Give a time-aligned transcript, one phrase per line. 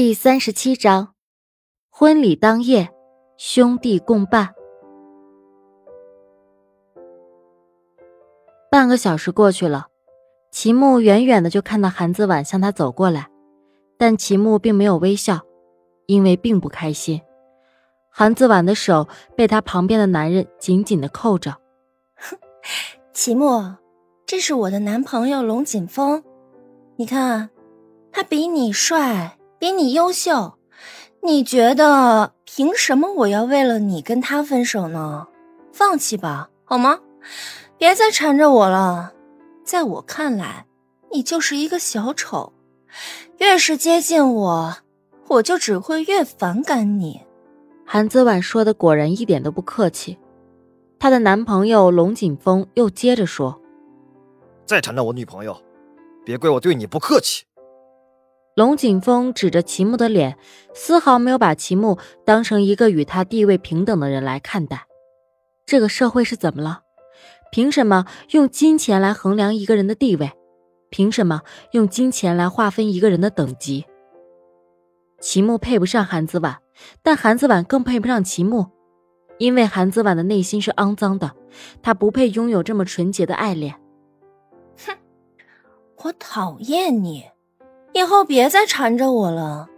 [0.00, 1.14] 第三十七章，
[1.90, 2.88] 婚礼当夜，
[3.36, 4.54] 兄弟共伴。
[8.70, 9.88] 半个小时过去了，
[10.52, 13.28] 齐木远远的就看到韩子婉向他走过来，
[13.98, 15.40] 但齐木并没有微笑，
[16.06, 17.20] 因为并不开心。
[18.08, 21.56] 韩子婉的手被他旁边的男人紧紧的扣着。
[22.14, 22.38] 哼
[23.12, 23.74] 齐木，
[24.24, 26.22] 这是我的男朋友龙锦峰，
[26.94, 27.50] 你看，
[28.12, 29.34] 他比你帅。
[29.58, 30.54] 比你优秀，
[31.22, 35.26] 你觉得凭什么我要为了你跟他分手呢？
[35.72, 37.00] 放弃吧，好吗？
[37.76, 39.12] 别再缠着我了。
[39.64, 40.66] 在我看来，
[41.10, 42.52] 你就是一个小丑，
[43.38, 44.76] 越是接近我，
[45.26, 47.20] 我就只会越反感你。
[47.84, 50.16] 韩子婉说的果然一点都不客气。
[51.00, 53.60] 她的男朋友龙锦峰又接着说
[54.64, 55.60] ：“再缠着我女朋友，
[56.24, 57.44] 别怪我对你不客气。”
[58.58, 60.36] 龙景峰指着齐木的脸，
[60.74, 64.88] 丝毫没有把齐木当成一个与他地位平等的人来看待。
[65.64, 66.80] 这个社会是怎么了？
[67.52, 70.32] 凭什么用金钱来衡量一个人的地位？
[70.90, 73.86] 凭什么用金钱来划分一个人的等级？
[75.20, 76.58] 齐木配不上韩子婉，
[77.00, 78.66] 但韩子婉更配不上齐木，
[79.38, 81.30] 因为韩子婉的内心是肮脏的，
[81.80, 83.76] 她不配拥有这么纯洁的爱恋。
[84.84, 84.96] 哼，
[86.02, 87.22] 我讨厌你。
[87.92, 89.68] 以后别再缠着我了。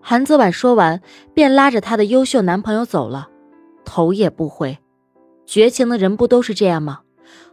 [0.00, 1.02] 韩子婉说完，
[1.34, 3.28] 便拉着她的优秀男朋友走了，
[3.84, 4.78] 头也不回。
[5.44, 7.00] 绝情的人不都是这样吗？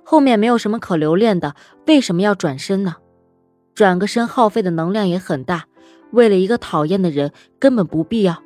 [0.04, 1.56] 后面没有什么可留恋的，
[1.88, 2.96] 为什么要转身呢？
[3.74, 5.66] 转个身耗费的能量也很大，
[6.12, 8.42] 为了一个讨厌的人，根本不必要。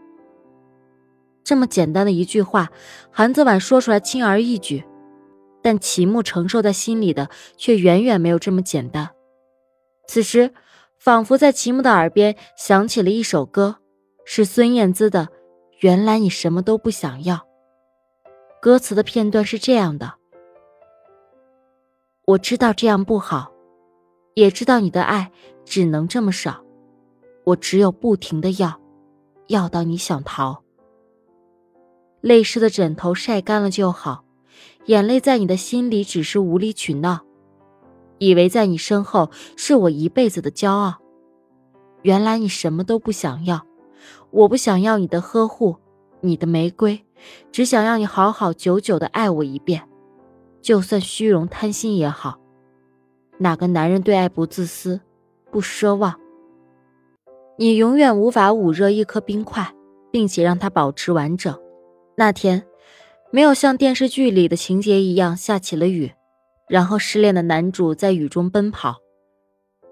[1.44, 2.70] 这么简单的一句话，
[3.12, 4.84] 韩子婉说出来轻而易举，
[5.62, 9.10] 但齐木承受在心里的却远远没有这么简单。
[10.08, 10.52] 此时。
[11.00, 13.78] 仿佛在齐木的耳边响起了一首歌，
[14.26, 15.26] 是孙燕姿的
[15.80, 17.36] 《原来你什么都不想要》。
[18.62, 20.16] 歌词的片段是这样的：
[22.26, 23.50] 我知道这样不好，
[24.34, 25.32] 也知道你的爱
[25.64, 26.62] 只能这么少，
[27.46, 28.78] 我只有不停的要，
[29.48, 30.62] 要到你想逃。
[32.20, 34.26] 泪湿的枕头晒干了就好，
[34.88, 37.22] 眼泪在你的心里只是无理取闹。
[38.20, 40.96] 以为在你身后是我一辈子的骄傲，
[42.04, 43.66] 原来你什么都不想要。
[44.32, 45.78] 我不想要你的呵护，
[46.22, 47.04] 你的玫瑰，
[47.52, 49.82] 只想要你好好久久的爱我一遍，
[50.62, 52.40] 就算虚荣贪心也好。
[53.40, 55.02] 哪个男人对爱不自私，
[55.50, 56.20] 不奢望？
[57.58, 59.74] 你永远无法捂热一颗冰块，
[60.12, 61.58] 并且让它保持完整。
[62.16, 62.66] 那天，
[63.32, 66.12] 没有像电视剧里的情节一样下起了雨。
[66.70, 68.98] 然后失恋的男主在雨中奔跑，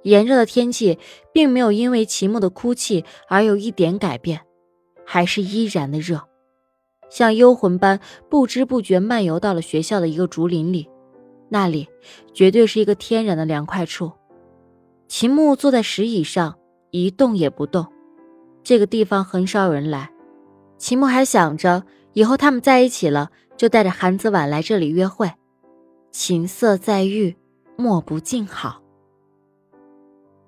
[0.03, 0.99] 炎热的天气
[1.33, 4.41] 并没有因为齐木的哭泣而有一点改变，
[5.03, 6.21] 还是依然的热，
[7.09, 7.99] 像幽魂般
[8.29, 10.87] 不知不觉漫游到了学校的一个竹林里，
[11.49, 11.87] 那里
[12.33, 14.11] 绝对是一个天然的凉快处。
[15.07, 16.57] 齐木坐在石椅上
[16.91, 17.87] 一动也不动，
[18.61, 20.11] 这个地方很少有人来。
[20.77, 21.83] 齐木还想着
[22.13, 25.31] 以后他们在一起了，就带着韩子婉来这里约会。
[26.11, 27.35] 琴瑟在御，
[27.75, 28.81] 莫不静好。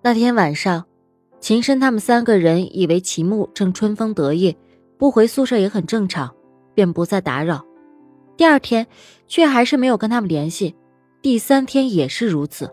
[0.01, 0.85] 那天晚上，
[1.39, 4.57] 秦深他们三个人以为齐木正春风得意，
[4.97, 6.33] 不回宿舍也很正常，
[6.73, 7.63] 便不再打扰。
[8.35, 8.87] 第二天，
[9.27, 10.75] 却还是没有跟他们联系。
[11.21, 12.71] 第三天也是如此。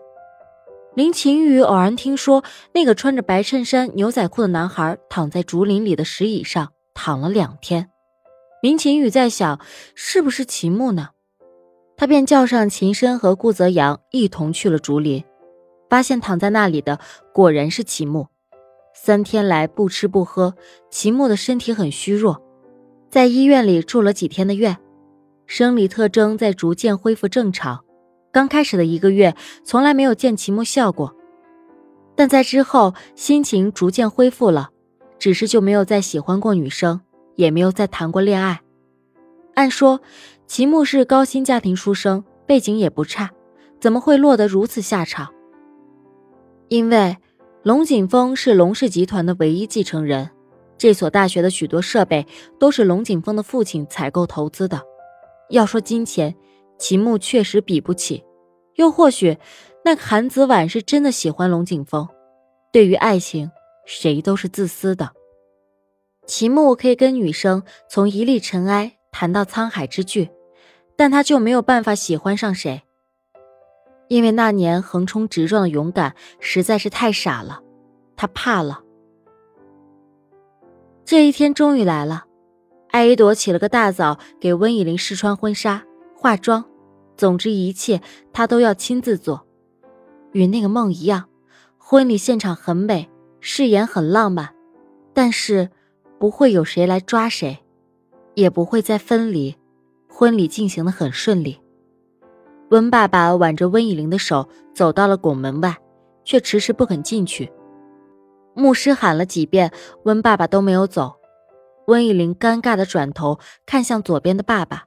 [0.95, 2.43] 林晴雨偶然听说，
[2.73, 7.89] 那个穿着白衬衫、牛仔裤的男孩躺在竹林里的石椅上躺了两天。
[8.63, 9.59] 林晴雨在想，
[9.93, 11.09] 是不是齐木呢？
[11.99, 15.23] 他便叫上秦深和顾泽阳一同去了竹林，
[15.89, 16.99] 发现躺在那里的
[17.33, 18.27] 果然是齐木。
[18.93, 20.53] 三天来不吃不喝，
[20.91, 22.39] 齐木的身体很虚弱，
[23.09, 24.77] 在医院里住了几天的院，
[25.47, 27.83] 生理特征在逐渐恢复正常。
[28.31, 31.15] 刚开始的一个月，从来没有见齐木笑过，
[32.15, 34.69] 但在之后心情逐渐恢复了，
[35.17, 37.01] 只是就没有再喜欢过女生，
[37.35, 38.61] 也没有再谈过恋爱。
[39.55, 39.99] 按说。
[40.47, 43.29] 齐木是高薪家庭出生，背景也不差，
[43.81, 45.27] 怎么会落得如此下场？
[46.69, 47.17] 因为
[47.63, 50.29] 龙锦峰是龙氏集团的唯一继承人，
[50.77, 52.25] 这所大学的许多设备
[52.57, 54.81] 都是龙锦峰的父亲采购投资的。
[55.49, 56.33] 要说金钱，
[56.79, 58.23] 齐木确实比不起。
[58.75, 59.37] 又或许，
[59.83, 62.07] 那个韩子婉是真的喜欢龙锦峰。
[62.71, 63.51] 对于爱情，
[63.85, 65.11] 谁都是自私的。
[66.25, 70.29] 齐木可以跟女生从一粒尘埃谈到沧海之巨。
[70.97, 72.81] 但他就没有办法喜欢上谁，
[74.07, 77.61] 因为那年横冲直撞的勇敢实在是太傻了，
[78.15, 78.81] 他怕了。
[81.05, 82.25] 这一天终于来了，
[82.89, 85.85] 艾依朵起了个大早，给温以玲试穿婚纱、
[86.15, 86.65] 化妆，
[87.15, 88.01] 总之一切
[88.33, 89.45] 她都要亲自做。
[90.33, 91.29] 与那个梦一样，
[91.77, 93.09] 婚礼现场很美，
[93.39, 94.53] 誓言很浪漫，
[95.13, 95.69] 但是
[96.19, 97.59] 不会有谁来抓谁，
[98.33, 99.55] 也不会再分离。
[100.17, 101.61] 婚礼进行的很顺利。
[102.71, 105.77] 温爸爸挽着温以玲的手走到了拱门外，
[106.23, 107.53] 却迟迟不肯进去。
[108.55, 109.71] 牧师喊了几遍，
[110.05, 111.13] 温爸爸都没有走。
[111.85, 114.85] 温以玲尴尬的转头看向左边的爸爸，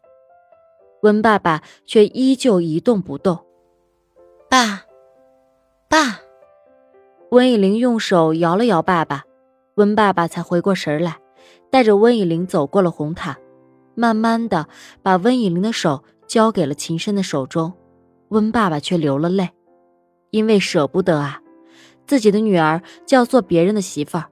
[1.03, 3.39] 温爸爸却依旧一动不动。
[4.49, 4.83] 爸，
[5.89, 6.19] 爸。
[7.31, 9.23] 温以玲用手摇了摇爸爸，
[9.77, 11.19] 温爸爸才回过神来，
[11.71, 13.37] 带着温以玲走过了红毯，
[14.01, 14.67] 慢慢的
[15.03, 17.71] 把温以玲的手交给了秦深的手中。
[18.31, 19.51] 温爸爸却流了泪，
[20.31, 21.43] 因为舍不得啊。
[22.07, 24.25] 自己的女儿就要做别人的媳妇儿，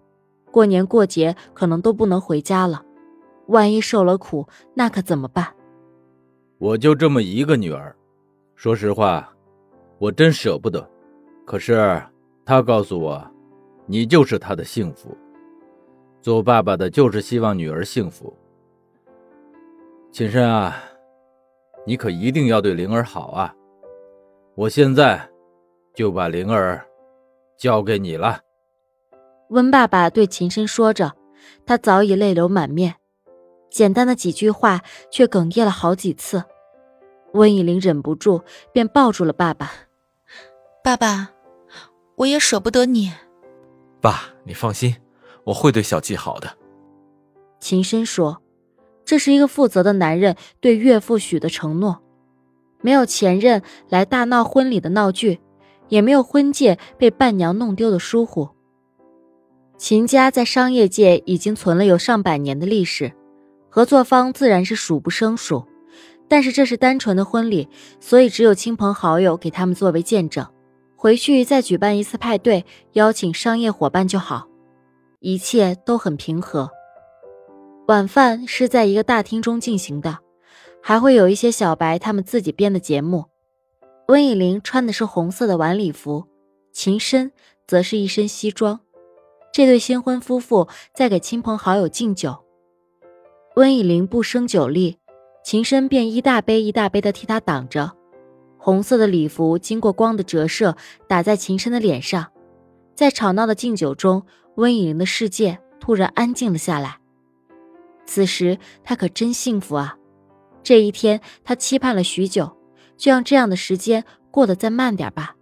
[0.50, 2.82] 过年过节可能都不能回家了，
[3.48, 5.52] 万一受了苦，那可怎么办？
[6.56, 7.94] 我就这么一个女儿，
[8.54, 9.28] 说实话，
[9.98, 10.88] 我真舍不得。
[11.44, 12.02] 可是
[12.46, 13.30] 他告诉我，
[13.84, 15.14] 你就是他的幸福。
[16.22, 18.34] 做爸爸的就是希望女儿幸福。
[20.12, 20.76] 秦深啊，
[21.86, 23.54] 你可一定要对灵儿好啊！
[24.54, 25.28] 我现在
[25.94, 26.84] 就把灵儿。
[27.56, 28.38] 交给你了，
[29.48, 31.12] 温爸爸对秦深说着，
[31.66, 32.94] 他早已泪流满面，
[33.68, 36.44] 简单的几句话却哽咽了好几次。
[37.32, 38.40] 温以玲忍不住
[38.72, 39.72] 便抱住了爸爸
[40.84, 41.30] ：“爸爸，
[42.14, 43.12] 我也舍不得你。
[44.00, 44.94] ”“爸，你放心，
[45.42, 46.56] 我会对小季好的。”
[47.58, 48.40] 秦深说
[49.08, 52.00] ：“这是一个负责的男人对岳父许的承诺，
[52.82, 55.40] 没有前任来大闹婚礼的闹剧。”
[55.88, 58.50] 也没有婚戒被伴娘弄丢的疏忽。
[59.78, 63.14] 秦家在商业界已经存了有上百年的历史，
[63.70, 65.64] 合作方自然是数不胜数。
[66.28, 67.70] 但是这是单纯的婚礼，
[68.00, 70.46] 所以只有亲朋好友给他们作为见证，
[70.94, 74.46] 回去再举办一次派对，邀请商业伙伴就好。
[75.20, 76.68] 一切都很平和。
[77.88, 80.18] 晚饭是在一个大厅中进行的，
[80.82, 83.24] 还会有一些小白他们自己编的节目。
[84.08, 86.26] 温以玲穿的是红色的晚礼服，
[86.70, 87.32] 秦深
[87.66, 88.80] 则是一身西装。
[89.54, 92.44] 这对新婚夫妇在给亲朋好友敬酒。
[93.56, 94.98] 温以玲不胜酒力，
[95.42, 97.92] 秦深便一大杯一大杯的替她挡着。
[98.58, 100.76] 红色的礼服经过光的折射，
[101.06, 102.32] 打在秦深的脸上。
[102.94, 104.24] 在吵闹的敬酒中，
[104.56, 106.98] 温以玲的世界突然安静了下来。
[108.08, 109.94] 此时他可真幸福啊！
[110.62, 112.56] 这一天，他期盼了许久。
[112.96, 115.36] 就让这样的时间过得再慢点吧，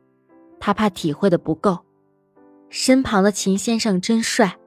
[0.61, 1.79] 他怕体会的不够。
[2.69, 4.59] 身旁的秦先生真帅，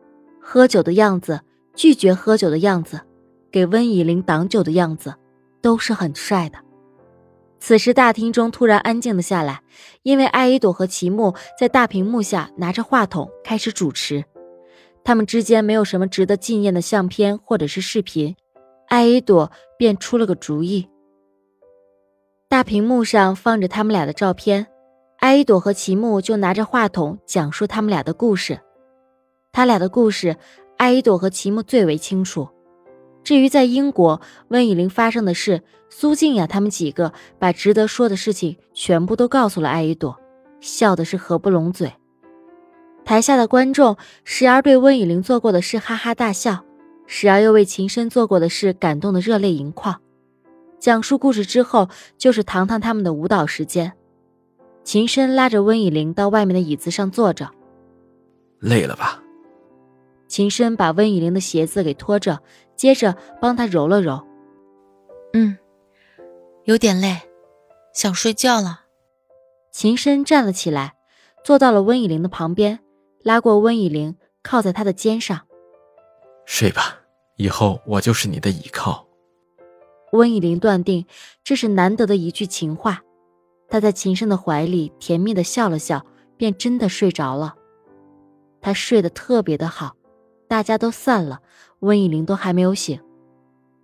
[0.42, 1.42] 喝酒的样子，
[1.75, 3.01] 拒绝喝酒的样子，
[3.51, 5.13] 给温以玲挡酒的样子，
[5.62, 6.57] 都是很帅的。
[7.60, 9.62] 此时大厅中突然安静了下来，
[10.02, 14.24] 因为艾依朵和齐木在大屏幕下拿着话筒开始主持，
[15.04, 18.36] 他们之间没有什么值得纪念的相片或者是视频，
[18.88, 20.88] 艾依朵便出了个主意。
[22.48, 24.68] 大屏幕上放着他们俩的照片，
[25.18, 28.60] 艾依朵和齐木就拿着话筒讲述他们俩的故事。
[29.51, 30.38] 他俩的故事，
[30.78, 32.47] 艾依朵和齐木最为清楚。
[33.24, 40.18] 至于在英国温以玲发生的事，苏静雅他们几个把值得说的事情全部都告诉了艾依朵，
[40.62, 41.92] 笑的是合不拢嘴。
[43.09, 46.63] 台下的观众时而对温以玲做过的事哈哈大笑，
[47.07, 49.99] 时而又为秦深做过的事感动得热泪盈眶。
[50.78, 51.89] 讲述故事之后，
[52.19, 53.94] 就是糖糖他们的舞蹈时间。
[54.83, 57.49] 秦深拉着温以玲到外面的椅子上坐着。
[58.59, 59.23] 累了吧？
[60.28, 62.39] 秦深把温以玲的鞋子给拖着，
[62.75, 64.23] 接着帮她揉了揉。
[65.33, 65.57] 嗯，
[66.66, 67.18] 有点累，
[67.92, 68.81] 想睡觉了。
[69.71, 70.94] 秦深站了起来，
[71.44, 72.80] 坐到了温以玲的旁边，
[73.23, 75.42] 拉过温以玲，靠在他的肩上。
[76.45, 76.99] 睡吧，
[77.38, 79.06] 以后我就是你的依靠。
[80.14, 81.06] 温以玲断定
[81.44, 83.04] 这是难得的一句情话，
[83.68, 86.04] 她在秦深的怀里甜蜜的笑了笑，
[86.38, 87.56] 便真的睡着了。
[88.61, 89.95] 她睡得特别的好，
[90.47, 91.42] 大家都散了，
[91.81, 92.99] 温以玲都还没有醒。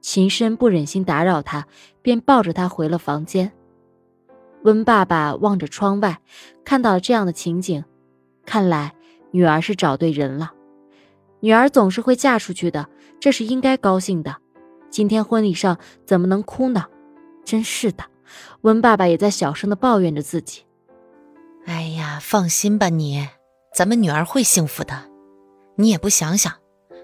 [0.01, 1.67] 秦深不忍心打扰她，
[2.01, 3.51] 便抱着她回了房间。
[4.63, 6.19] 温爸爸望着窗外，
[6.63, 7.83] 看到了这样的情景，
[8.47, 8.94] 看来
[9.35, 10.53] 女儿是找对人了。
[11.41, 12.87] 女儿总是会嫁出去的，
[13.19, 14.37] 这是应该高兴的。
[14.89, 16.85] 今天婚礼上怎么能哭呢？
[17.43, 18.05] 真是的，
[18.61, 20.63] 温爸爸也在小声的抱怨着自己。
[21.65, 23.27] 哎呀，放心吧你，
[23.73, 25.03] 咱们女儿会幸福的。
[25.75, 26.53] 你也不想想，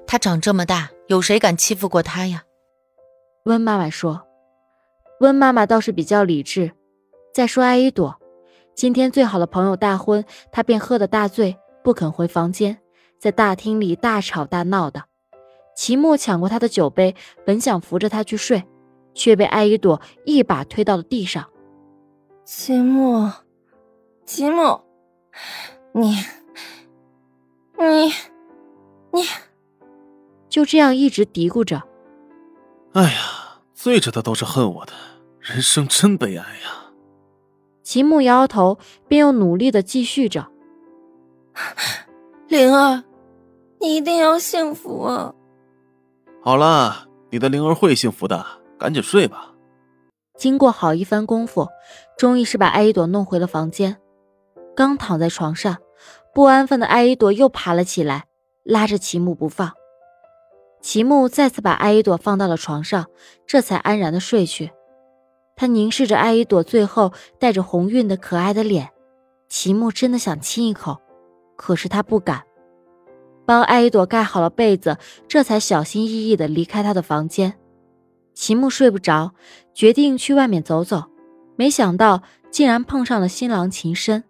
[0.07, 2.43] 她长这么大，有谁敢欺负过她呀？
[3.43, 4.25] 温妈妈说
[5.19, 6.71] ：“温妈妈倒是比较理智。
[7.33, 8.17] 再说艾依朵，
[8.73, 12.79] 今天最好的朋友大婚，她便喝得大醉，不肯回房间，
[13.17, 15.03] 在大厅里大吵大闹的。
[15.75, 18.63] 齐木抢过他的酒杯，本想扶着他去睡，
[19.13, 21.49] 却被艾依朵一把推到了地上。
[22.45, 23.31] 齐木，
[24.25, 24.81] 齐木，
[25.93, 26.17] 你，
[27.79, 28.11] 你，
[29.11, 29.23] 你，
[30.49, 31.81] 就这样一直嘀咕着。
[32.93, 34.91] 哎呀，醉着的都是恨我的，
[35.39, 36.91] 人生真悲哀呀！
[37.81, 40.47] 齐木摇摇头，便又努力的继续着。
[42.47, 43.03] 灵儿，
[43.79, 45.33] 你一定要幸福啊！
[46.43, 48.45] 好了，你的灵儿会幸福的，
[48.77, 49.53] 赶紧睡吧。
[50.37, 51.67] 经过好一番功夫，
[52.17, 53.97] 终于是把艾依朵弄回了房间。
[54.75, 55.77] 刚躺在床上，
[56.33, 58.25] 不安分的艾依朵又爬了起来，
[58.63, 59.71] 拉着齐木不放。
[60.81, 63.05] 齐木再次把艾依朵放到了床上，
[63.45, 64.71] 这才安然的睡去。
[65.55, 68.89] 他凝视着艾依朵最后带着红晕的可爱的脸，
[69.47, 70.99] 齐木真的想亲一口，
[71.61, 72.41] 可是他不敢。
[73.45, 77.53] 帮艾依朵盖好了被子，这才小心翼翼的离开他的房间。
[78.33, 79.35] 齐木睡不着，
[79.71, 81.03] 决定去外面走走，
[81.55, 84.23] 没想到竟然碰上了新郎秦深。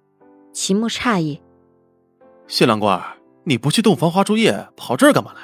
[0.52, 1.42] 秦木诧异
[2.48, 3.02] ：“新郎官，
[3.46, 5.40] 你不去洞房花烛夜，跑这儿干嘛来？”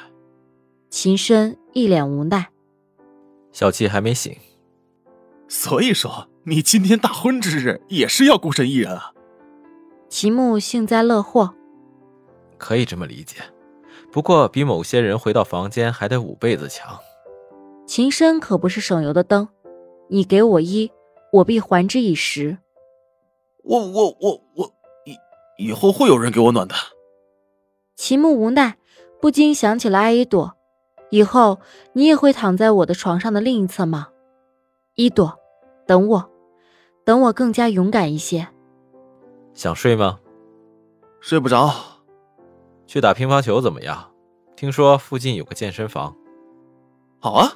[0.91, 2.49] 秦深一脸无奈
[3.53, 4.35] ：“小七还没醒，
[5.47, 9.13] 所以说你今天大婚之日也是要孤身一人啊？”
[10.09, 11.53] 齐木幸灾乐祸
[12.57, 13.37] ：“可以这么理解，
[14.11, 16.97] 不过比某些人回到房间还得捂被子强。”
[17.87, 19.47] 秦深可不是省油的灯，
[20.09, 20.91] 你给我一，
[21.31, 22.57] 我必还之以十。
[23.63, 24.73] 我我我我
[25.05, 25.15] 以
[25.67, 26.75] 以后会有人给我暖的。
[27.95, 28.77] 秦木无奈，
[29.21, 30.55] 不禁想起了艾依朵。
[31.09, 31.59] 以后
[31.93, 34.09] 你也会躺在我的床上的另一侧吗？
[34.95, 35.39] 一朵，
[35.85, 36.29] 等我，
[37.05, 38.49] 等我更加勇敢一些。
[39.53, 40.19] 想睡吗？
[41.21, 41.71] 睡不着。
[42.87, 44.11] 去打乒乓球怎么样？
[44.55, 46.15] 听说附近有个健身房。
[47.19, 47.51] 好啊。